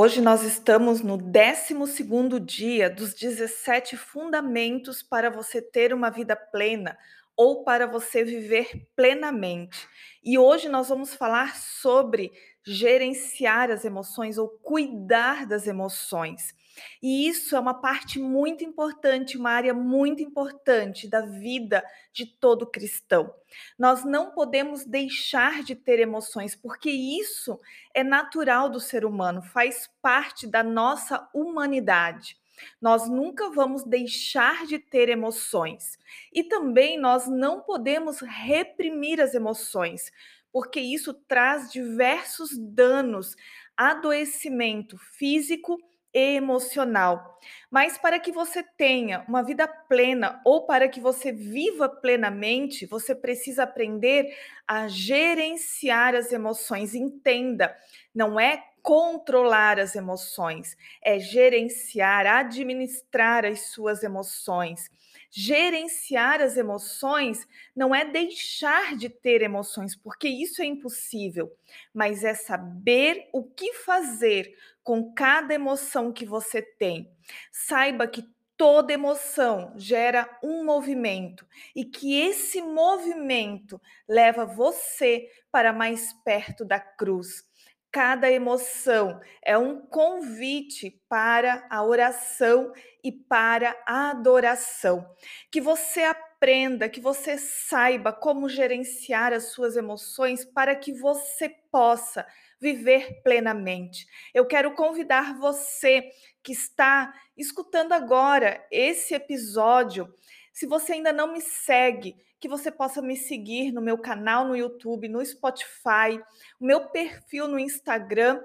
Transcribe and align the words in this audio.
Hoje 0.00 0.20
nós 0.20 0.44
estamos 0.44 1.00
no 1.00 1.18
12º 1.18 2.38
dia 2.38 2.88
dos 2.88 3.12
17 3.14 3.96
fundamentos 3.96 5.02
para 5.02 5.28
você 5.28 5.60
ter 5.60 5.92
uma 5.92 6.08
vida 6.08 6.36
plena 6.36 6.96
ou 7.38 7.62
para 7.62 7.86
você 7.86 8.24
viver 8.24 8.88
plenamente. 8.96 9.88
E 10.24 10.36
hoje 10.36 10.68
nós 10.68 10.88
vamos 10.88 11.14
falar 11.14 11.54
sobre 11.56 12.32
gerenciar 12.66 13.70
as 13.70 13.84
emoções 13.84 14.36
ou 14.36 14.48
cuidar 14.48 15.46
das 15.46 15.68
emoções. 15.68 16.52
E 17.00 17.28
isso 17.28 17.54
é 17.54 17.60
uma 17.60 17.74
parte 17.74 18.18
muito 18.18 18.64
importante, 18.64 19.38
uma 19.38 19.50
área 19.50 19.72
muito 19.72 20.20
importante 20.20 21.08
da 21.08 21.20
vida 21.20 21.82
de 22.12 22.26
todo 22.26 22.66
cristão. 22.66 23.32
Nós 23.78 24.04
não 24.04 24.32
podemos 24.32 24.84
deixar 24.84 25.62
de 25.62 25.76
ter 25.76 26.00
emoções, 26.00 26.56
porque 26.56 26.90
isso 26.90 27.58
é 27.94 28.02
natural 28.02 28.68
do 28.68 28.80
ser 28.80 29.04
humano, 29.04 29.42
faz 29.42 29.88
parte 30.02 30.44
da 30.44 30.64
nossa 30.64 31.28
humanidade. 31.32 32.36
Nós 32.80 33.08
nunca 33.08 33.50
vamos 33.50 33.84
deixar 33.84 34.66
de 34.66 34.78
ter 34.78 35.08
emoções. 35.08 35.98
E 36.32 36.44
também 36.44 36.98
nós 36.98 37.26
não 37.28 37.60
podemos 37.60 38.20
reprimir 38.20 39.20
as 39.20 39.34
emoções, 39.34 40.10
porque 40.52 40.80
isso 40.80 41.14
traz 41.14 41.70
diversos 41.70 42.56
danos, 42.56 43.36
adoecimento 43.76 44.96
físico 44.98 45.78
emocional. 46.12 47.38
Mas 47.70 47.98
para 47.98 48.18
que 48.18 48.32
você 48.32 48.62
tenha 48.62 49.24
uma 49.28 49.42
vida 49.42 49.68
plena 49.68 50.40
ou 50.44 50.66
para 50.66 50.88
que 50.88 51.00
você 51.00 51.32
viva 51.32 51.88
plenamente, 51.88 52.86
você 52.86 53.14
precisa 53.14 53.64
aprender 53.64 54.34
a 54.66 54.88
gerenciar 54.88 56.14
as 56.14 56.32
emoções. 56.32 56.94
Entenda, 56.94 57.76
não 58.14 58.38
é 58.40 58.64
controlar 58.88 59.78
as 59.78 59.94
emoções, 59.94 60.74
é 61.02 61.18
gerenciar, 61.18 62.24
administrar 62.24 63.44
as 63.44 63.66
suas 63.70 64.02
emoções. 64.02 64.90
Gerenciar 65.30 66.40
as 66.40 66.56
emoções 66.56 67.46
não 67.76 67.94
é 67.94 68.06
deixar 68.06 68.96
de 68.96 69.10
ter 69.10 69.42
emoções, 69.42 69.94
porque 69.94 70.26
isso 70.26 70.62
é 70.62 70.64
impossível, 70.64 71.52
mas 71.92 72.24
é 72.24 72.32
saber 72.32 73.28
o 73.30 73.44
que 73.44 73.74
fazer 73.74 74.56
com 74.82 75.12
cada 75.12 75.52
emoção 75.52 76.10
que 76.10 76.24
você 76.24 76.62
tem. 76.62 77.14
Saiba 77.52 78.08
que 78.08 78.24
toda 78.56 78.94
emoção 78.94 79.74
gera 79.76 80.26
um 80.42 80.64
movimento 80.64 81.46
e 81.76 81.84
que 81.84 82.18
esse 82.18 82.62
movimento 82.62 83.78
leva 84.08 84.46
você 84.46 85.28
para 85.52 85.74
mais 85.74 86.14
perto 86.24 86.64
da 86.64 86.80
cruz. 86.80 87.46
Cada 87.90 88.30
emoção 88.30 89.18
é 89.42 89.56
um 89.56 89.80
convite 89.80 91.02
para 91.08 91.66
a 91.70 91.82
oração 91.82 92.72
e 93.02 93.10
para 93.10 93.74
a 93.86 94.10
adoração. 94.10 95.08
Que 95.50 95.58
você 95.58 96.02
aprenda, 96.02 96.88
que 96.88 97.00
você 97.00 97.38
saiba 97.38 98.12
como 98.12 98.48
gerenciar 98.48 99.32
as 99.32 99.52
suas 99.52 99.74
emoções 99.74 100.44
para 100.44 100.76
que 100.76 100.92
você 100.92 101.48
possa 101.70 102.26
viver 102.60 103.22
plenamente. 103.22 104.06
Eu 104.34 104.46
quero 104.46 104.74
convidar 104.74 105.38
você 105.38 106.10
que 106.42 106.52
está 106.52 107.12
escutando 107.36 107.92
agora 107.92 108.66
esse 108.70 109.14
episódio, 109.14 110.12
se 110.58 110.66
você 110.66 110.94
ainda 110.94 111.12
não 111.12 111.32
me 111.32 111.40
segue, 111.40 112.16
que 112.40 112.48
você 112.48 112.68
possa 112.68 113.00
me 113.00 113.16
seguir 113.16 113.70
no 113.70 113.80
meu 113.80 113.96
canal 113.96 114.44
no 114.44 114.56
YouTube, 114.56 115.08
no 115.08 115.24
Spotify, 115.24 116.20
o 116.58 116.66
meu 116.66 116.88
perfil 116.88 117.46
no 117.46 117.60
Instagram 117.60 118.42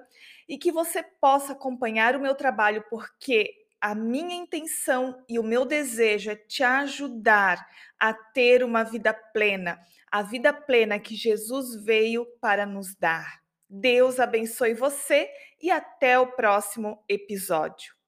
e 0.48 0.56
que 0.60 0.72
você 0.72 1.02
possa 1.02 1.54
acompanhar 1.54 2.16
o 2.16 2.22
meu 2.22 2.36
trabalho, 2.36 2.86
porque 2.88 3.52
a 3.82 3.96
minha 3.96 4.36
intenção 4.36 5.26
e 5.28 5.40
o 5.40 5.44
meu 5.44 5.66
desejo 5.66 6.30
é 6.30 6.36
te 6.36 6.64
ajudar 6.64 7.68
a 8.00 8.14
ter 8.14 8.64
uma 8.64 8.84
vida 8.84 9.12
plena, 9.12 9.80
a 10.12 10.22
vida 10.22 10.54
plena 10.54 11.00
que 11.00 11.16
Jesus 11.16 11.84
veio 11.84 12.28
para 12.40 12.64
nos 12.64 12.94
dar. 12.94 13.42
Deus 13.68 14.20
abençoe 14.20 14.76
você 14.76 15.28
e 15.60 15.72
até 15.72 16.20
o 16.20 16.28
próximo 16.28 17.04
episódio. 17.10 18.03